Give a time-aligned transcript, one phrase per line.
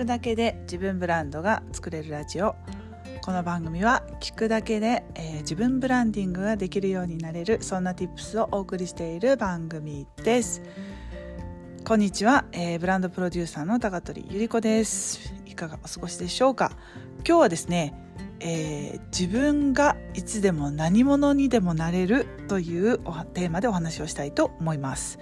[0.00, 2.56] くだけで自分ブランドが作れるラジオ。
[3.20, 10.62] この番組は聞くだけで、えー、自分ブランディングができるようになれるそんな tips をお送りしている番組です。
[11.84, 15.34] こんにちは、えー、ブランドプロデューサーの高取ゆり子です。
[15.44, 16.72] いかがお過ごしでしょうか？
[17.28, 17.92] 今日はですね、
[18.40, 22.96] えー、自分がいつでも何者にでもなれるという
[23.34, 25.18] テーマでお話をしたいと思います。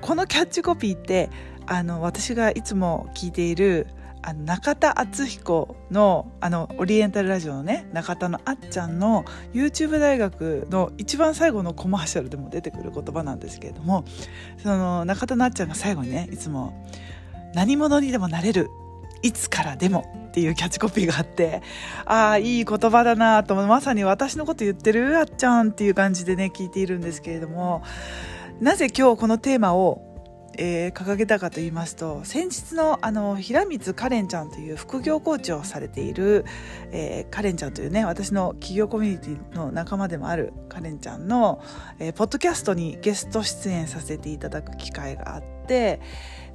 [0.00, 1.30] このキャッチコピーって
[1.68, 3.86] あの私がいつも聞いている
[4.26, 14.04] あの中田敦彦のあのオリエンタルラジオのね中田のあっちゃんの YouTube 大学の一番最後のコマーシャルでも出てくる言葉なんですけれども
[14.58, 16.74] その中田のあっちゃんが最後にねいつも
[17.54, 18.68] 「何者にでもなれる
[19.22, 21.62] いつからでも」っていうキャッチコピーがあって
[22.04, 27.84] ああいい言葉だなとまさに私のこと言ってるあっちゃんっていう感じでね聞いているんですけれども
[28.60, 30.15] なぜ今日このテーマを
[30.58, 36.44] えー、掲げたかと言いますと先日のあの平光カレンちゃんという副業コーチをされている、
[36.92, 41.62] えー、カレンちゃんというね私の企業コミュニティの仲間でもあるカレンちゃんの、
[41.98, 46.00] えー、ポッドキャストにゲスト出演させていただく機会があって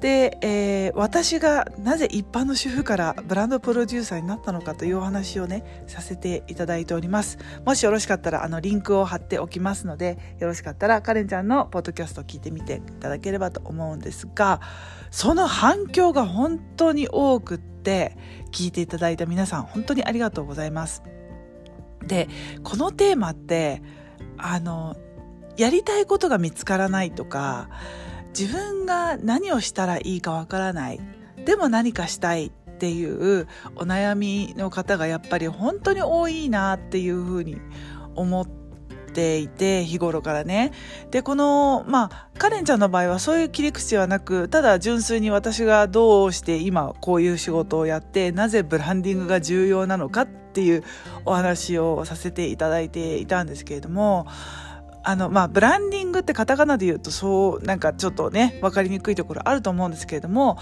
[0.00, 7.38] で、えー、私がなぜ一般の主婦からブランドプロデューサーになったのかというお話をねさせていただいております。
[7.64, 14.60] もしよろしかったらあのリンクを貼っておきますのでよろしかったらカレンちゃんのポッドキャストを聞いてみていただければと思うんですが
[15.10, 18.16] その反響が本当に多くって
[18.52, 21.02] 聞いていただいた皆さん本当にありがとうございます。
[22.06, 22.28] で
[22.62, 23.82] このテーマって
[24.36, 24.96] あの
[25.56, 27.70] やりたいことが見つからないとか
[28.38, 31.00] 自分が何をしたらいいかわからない。
[31.46, 37.56] でも何かしたいっていうお悩みの方がやっぱり本当に多いなっていうふうに
[38.14, 38.46] 思っ
[39.14, 40.72] ていて日頃からね。
[41.10, 50.84] でこのまあカレンちゃんの場合はそういう切り口はなくただ純粋に私がどうして今こういう仕事をやってなぜブランディングが重要なのかっていう
[51.24, 54.26] お話をさせていただいていたんですけれども
[55.06, 60.58] あの、まあ、ブランディングってカタカナで言うと、そう、なんかちょっとね、わかりにくいところあると思うんですけれども、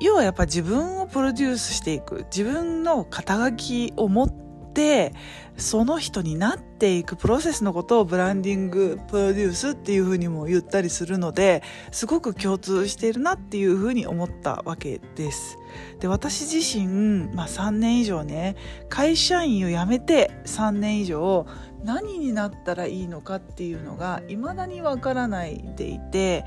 [0.00, 4.28] 要はやっぱ自分をプロデュースしていく、自分の肩書きを持っ
[4.74, 5.14] て、
[5.56, 15.56] その人になっていくプロセスのことをブランディングプロデュースっていうふうにも言ったりするのですごく共通しているなっていうふうに思ったわけです。
[16.00, 18.56] で私自身、まあ、3年以上ね
[18.90, 21.46] 会社員を辞めて3年以上
[21.86, 26.44] 何になったらいいのかっていうのが未だにわからないでいて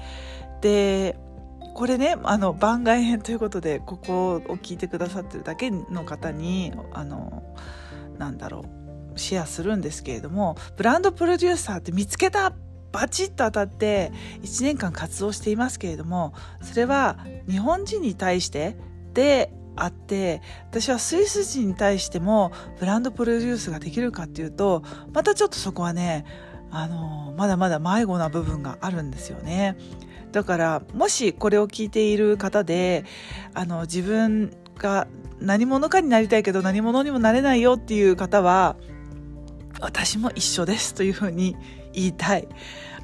[0.62, 1.18] で
[1.74, 7.56] これねあの番外編ということでここを聞いてくださってるだけの方にあの
[8.18, 8.66] なんだろ
[9.16, 12.54] うシェアするんですけれどもブランドプロデューサーって見つけた
[12.92, 14.12] バチッと当たって
[14.42, 17.18] 1年間活動していますけれどもそれは
[17.50, 18.76] 日本人に対して
[19.14, 19.54] で
[19.84, 26.26] あって私はスイス人に対してもブランドプロデュースができるかっていうとまたちょっとそこはね
[26.72, 29.76] あのまだまだ迷子な部分があるんですよね。
[30.32, 33.04] だからもしこれを聞いている方で
[33.54, 35.08] あの自分が
[35.40, 38.76] 何者かになりたいけど何者にもなれないよっていう方は
[39.82, 41.56] 私も一緒ですというふうに
[41.94, 42.48] 言いたい。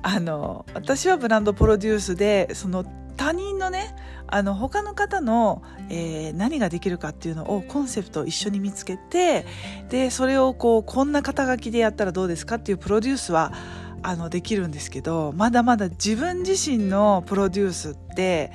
[0.03, 2.85] あの私はブランドプロデュースでその
[3.18, 3.96] 他人のね
[4.28, 9.46] あの他の方の、えー、何ができるかっていうのをコンセプト一緒に見つけて
[9.90, 13.53] でそれをこうこんな肩書きでやったらどうですかっていうプロデュースは
[14.02, 18.52] あのできるんですけどまだまだ自分自身のプロデュースって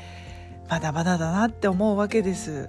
[0.69, 2.69] まだまだだなって思うわけです。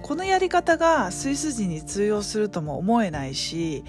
[0.00, 3.84] このやり方がスイス人に通用するとも思えないし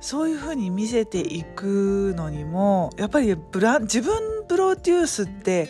[0.00, 5.68] そういうふうに見せていくのにもやっぱりブラ自分プロデュースって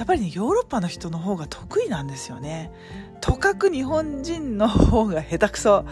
[0.00, 2.72] やっぱりねヨーロッパの人の方が得意なんですよね。
[3.20, 5.84] とかく日本人の方が下手くそ。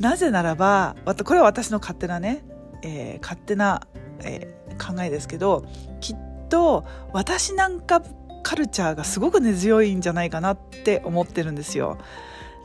[0.00, 2.44] なぜならばこれは私の勝手なね、
[2.82, 3.82] えー、勝手な、
[4.24, 5.64] えー、考えですけど
[6.00, 6.16] きっ
[6.48, 8.02] と私なんか
[8.42, 11.96] カルチャーがすごく根強いんじゃないかなって思ってるんですよ。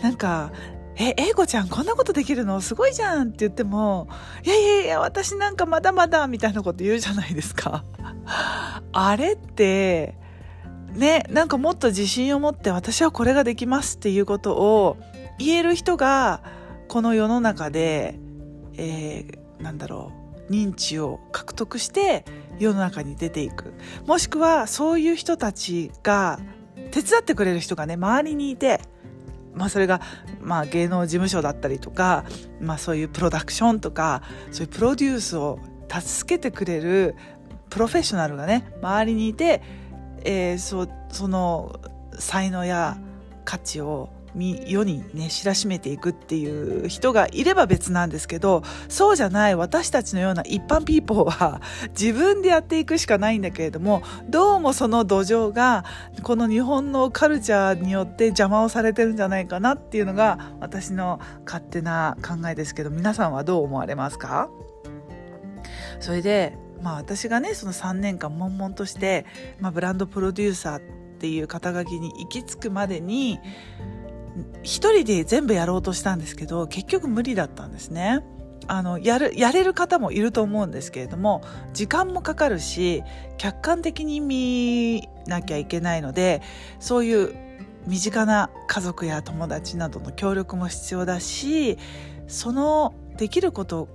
[0.02, 0.52] なんか
[0.96, 4.10] え、英子ちゃんこんなことできるのすごいじゃんって言っても、
[4.44, 7.86] いやいやいや、私なんかまだまだみたいなこと言うじゃないですか。
[8.92, 10.19] あれって、
[10.94, 14.98] ね、なんかもっと自信を持って私はこれができますっていうことを
[15.38, 16.42] 言える人が
[16.88, 18.20] この世の中で、
[18.76, 20.12] えー、なんだろ
[20.50, 22.26] う認知を獲得して
[22.58, 23.74] 世の中に出ていく。
[24.06, 26.40] もしくはそういう人たちが
[26.92, 28.82] 手伝ってくれる人がね周りにいて
[29.54, 30.02] まあそれが、
[30.42, 32.26] まあ、芸能事務所だったりとか、
[32.60, 35.60] まあ、そういうプロダクションとかそういうプロデュースを
[35.90, 37.16] 助けてくれる
[37.70, 39.62] プロフェッショナルがね周りにいて
[40.26, 41.80] えー、そその
[42.18, 42.98] 才能や
[43.46, 51.62] 価値を世にね知らしめていくっていう人がいれば別なんですけどそうじゃない私たちのような一般ピーポーは
[52.00, 55.84] 自分でやっていくしかないんだけれどもどうもその土壌が
[56.22, 64.52] この日本のカルチャーによって邪魔をされてるんじゃないかなっていうのが私の勝手な考えですけど皆さんはどう思われますか？
[66.00, 69.26] それでまあ私がねその3年間悶々として、
[69.60, 70.82] まあ、ブランドプロデューサーっ
[71.20, 73.40] ていう肩書きに行き着くまでに
[74.64, 78.24] 一人で全部やろうとしたんですけど結局無理だったんですね。
[78.68, 81.42] あのやるやれる方もいると思うんですけれども
[81.74, 83.04] 時間もかかるし
[83.38, 86.44] 客観的に見なきゃいけないので
[86.80, 87.36] そういう
[87.88, 91.80] 身近な家族や友達などの協力も必要だし
[92.28, 93.88] そのできること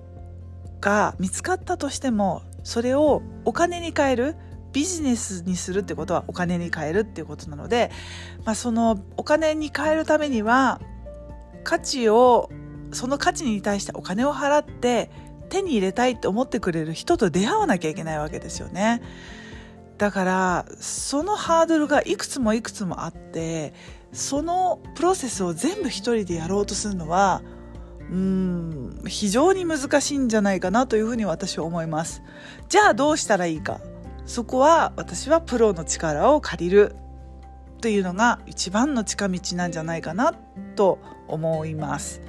[0.81, 4.35] が見つかったとしてもそれをお金に変える
[4.73, 7.93] ビジネスにするってことはお金に変えるっていうことなので、
[8.45, 10.81] まあ、そのお金に変えるためには
[11.63, 12.51] 価値を
[12.93, 15.11] その価値に対してお金を払って
[15.49, 19.01] 手に入れたいって思ってくれる人と出会わなきゃいけないわけですよね。
[19.99, 23.73] だからそのハードルがいくつもいくつもあって
[24.13, 27.43] そのプロセスを全部一人でやろうとするのは
[28.15, 29.03] うん。
[29.09, 32.23] 非常に難しいんじゃないかなというふうに私は思います。
[32.69, 33.81] じゃあどうしたらいいか。
[34.25, 36.97] そこは私はプロの力を借りる
[37.81, 40.33] というのが一番の近道なんじゃないかな
[40.77, 42.23] と思います。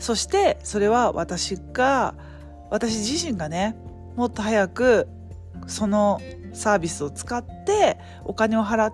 [0.00, 2.14] そしてそれは私が
[2.70, 3.76] 私自身がね
[4.16, 5.08] もっと早く
[5.68, 6.20] その
[6.52, 8.92] サービスを使ってお金を払っ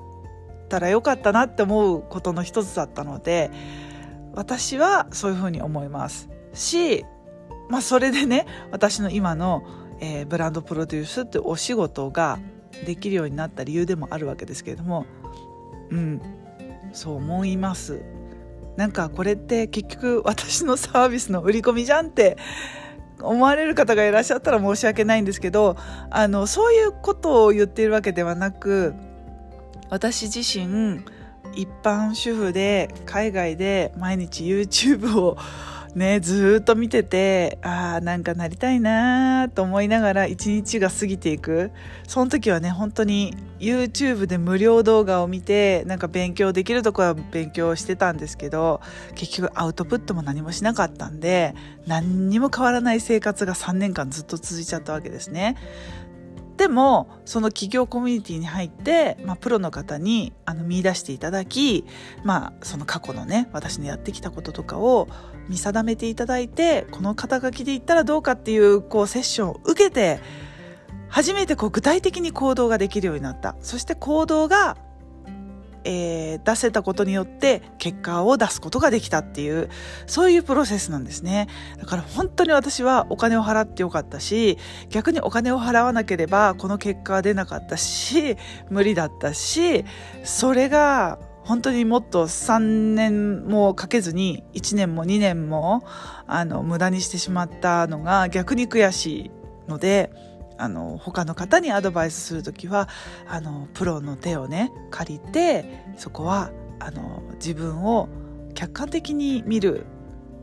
[0.69, 3.51] たらよかったなって思うことの一つだったので
[4.35, 6.34] 私はそういうふうに思います。
[6.55, 7.05] し、
[7.69, 9.65] まあ、それでね私の今の、
[10.01, 12.39] えー、ブランドプロデュースってお仕事が
[12.87, 15.07] できるようになった理由でもあるわけですけれども
[15.91, 16.21] うん
[16.93, 18.03] そう思います。
[18.77, 22.37] なんかこれって結局私のサービスの売り込みじゃんって
[23.21, 25.77] 思われる方がいらっしゃったら申し訳ないんですけど
[26.11, 28.95] あのそういうことを言っているわけではなく
[29.91, 31.03] 私自身
[31.57, 35.37] 一般主婦で海外で毎日 YouTube を
[35.95, 41.71] ね、ずっと見てて、ああ、なんかなりたいなと思いながら一日が過ぎていく。
[42.09, 48.81] その時はね、本当に YouTube で無料動画を見て、なんか勉強できるとこは勉強してたんですけど、
[49.15, 51.55] 結局アウトプットも何もしなかったんで、
[51.87, 55.57] 何にも変わらない生活が3年間ずっと続いちゃったわけですね。
[56.57, 61.85] でもその企業コミュニティに入って、まあ、プロの方にあの見出していただき、
[62.23, 65.09] まあ、その過去のね私のやってきたこととかを
[65.49, 70.21] 見定めていただいてこの肩書きで言ったらどうかっていうこうセッションを受けて
[71.09, 73.57] 初めてこう具体的に行動ができるようになった。
[73.61, 74.77] そして行動が
[75.85, 79.69] えー、出せたことによって結果を出すことができたっていう
[80.07, 81.49] そういうプロセスなんですね。
[81.79, 84.59] だから本当に私はお金を払ってよかったし
[84.91, 88.37] 逆にお金を払わなければこの結果は出なかったし
[88.71, 89.85] 無理だったし
[90.23, 95.85] それが本当にもっと3年もかけずに1年も2年も
[96.27, 99.31] あの無駄にしてしまったのが逆に悔しい
[99.69, 100.11] ので
[100.57, 102.89] あの他の方にアドバイスする時は
[103.27, 108.09] あのプロの手をね借りてそこはあの自分を
[108.55, 109.87] 客観的に見る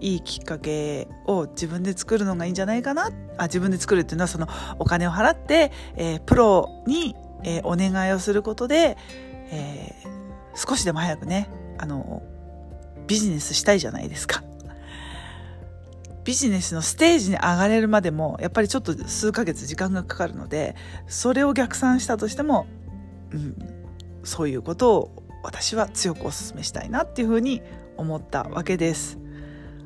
[0.01, 4.47] いいきっかけを自分で作るのがいいんじゃないかなあ自分で作るっていうのはその
[4.79, 8.97] お金を払って、えー、プロに、えー、お願いをすることで、
[9.51, 12.23] えー、少しでも早くねあの
[13.07, 14.43] ビジネスしたいじゃないですか。
[16.23, 20.75] ビジネスのステージに上がれるまでもやっぱりちょっと数ヶ月時間がかかるので
[21.07, 22.67] それを逆算したとしても、
[23.31, 23.55] うん、
[24.23, 27.61] そういうことを私は強くお勧めしたいなっていうふうに
[27.97, 29.17] 思ったわけです。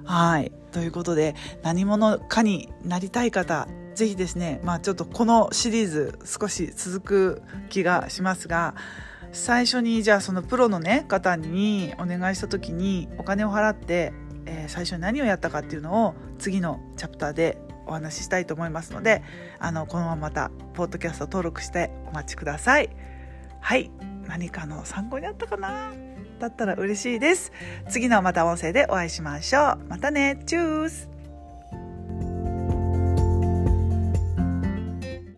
[0.04, 8.75] はいということで何者かになりたい方ぜひですねまあちょっとこのシリーズ少し続く気がしますが
[9.32, 14.13] 最初にじゃあそのプロのね方にお願いした時にお金を払って
[14.46, 19.24] えー、最初に何をやったかっていうのを次のチャプターでお話ししたいと思いますので
[19.60, 22.90] あのこのまままたポッドキャスト登録してお待ちください。
[23.62, 23.92] はい。
[24.28, 25.94] 何かの参考になったかな？
[26.40, 27.52] だったら嬉しいです。
[27.90, 29.80] 次のまた音声でお会いしましょう。
[29.88, 30.40] またね。
[30.46, 31.15] チュース。